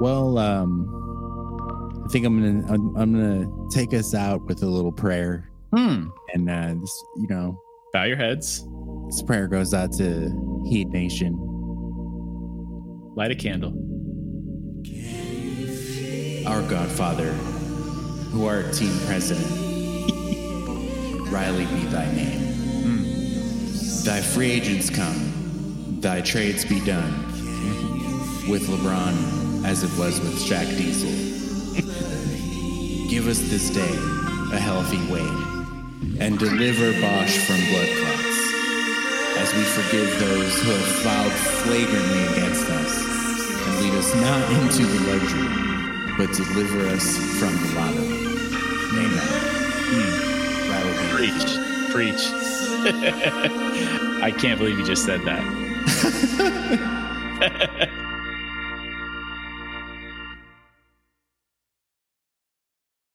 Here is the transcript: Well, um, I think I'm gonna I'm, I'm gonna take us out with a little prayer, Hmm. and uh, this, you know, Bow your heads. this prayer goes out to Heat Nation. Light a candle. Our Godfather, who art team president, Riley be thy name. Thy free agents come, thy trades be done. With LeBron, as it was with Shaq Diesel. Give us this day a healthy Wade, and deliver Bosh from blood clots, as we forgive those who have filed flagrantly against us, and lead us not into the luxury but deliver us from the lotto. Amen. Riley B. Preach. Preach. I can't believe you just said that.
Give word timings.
Well, 0.00 0.38
um, 0.38 2.02
I 2.04 2.08
think 2.10 2.26
I'm 2.26 2.40
gonna 2.40 2.72
I'm, 2.72 2.96
I'm 2.96 3.12
gonna 3.12 3.68
take 3.70 3.94
us 3.94 4.14
out 4.14 4.44
with 4.46 4.62
a 4.62 4.66
little 4.66 4.92
prayer, 4.92 5.50
Hmm. 5.74 6.08
and 6.32 6.50
uh, 6.50 6.74
this, 6.80 7.04
you 7.16 7.26
know, 7.28 7.60
Bow 7.92 8.04
your 8.04 8.16
heads. 8.16 8.66
this 9.06 9.22
prayer 9.22 9.46
goes 9.46 9.72
out 9.72 9.92
to 9.94 10.62
Heat 10.68 10.88
Nation. 10.88 11.36
Light 13.14 13.30
a 13.30 13.36
candle. 13.36 13.72
Our 16.46 16.62
Godfather, 16.68 17.32
who 18.32 18.46
art 18.46 18.72
team 18.74 18.92
president, 19.06 19.46
Riley 21.30 21.66
be 21.66 21.84
thy 21.86 22.10
name. 22.12 22.40
Thy 24.04 24.20
free 24.20 24.50
agents 24.50 24.90
come, 24.90 25.98
thy 26.00 26.20
trades 26.20 26.64
be 26.64 26.84
done. 26.84 27.30
With 28.48 28.68
LeBron, 28.68 29.64
as 29.64 29.82
it 29.82 29.90
was 29.98 30.20
with 30.20 30.38
Shaq 30.42 30.66
Diesel. 30.76 31.10
Give 33.08 33.28
us 33.28 33.40
this 33.50 33.70
day 33.70 33.94
a 34.52 34.58
healthy 34.58 35.00
Wade, 35.10 36.20
and 36.20 36.38
deliver 36.38 36.92
Bosh 37.00 37.36
from 37.46 37.60
blood 37.70 37.88
clots, 37.98 38.38
as 39.38 39.52
we 39.54 39.62
forgive 39.62 40.18
those 40.20 40.62
who 40.62 40.70
have 40.70 40.86
filed 41.02 41.32
flagrantly 41.62 42.24
against 42.32 42.68
us, 42.70 43.02
and 43.66 43.80
lead 43.80 43.94
us 43.94 44.14
not 44.16 44.50
into 44.62 44.86
the 44.86 45.00
luxury 45.12 45.64
but 46.16 46.32
deliver 46.32 46.86
us 46.88 47.16
from 47.38 47.52
the 47.56 47.74
lotto. 47.74 48.02
Amen. 48.94 49.28
Riley 50.70 50.92
B. 50.92 51.02
Preach. 51.10 51.50
Preach. 51.90 52.22
I 54.22 54.30
can't 54.38 54.58
believe 54.58 54.78
you 54.78 54.84
just 54.84 55.04
said 55.04 55.22
that. 55.22 55.42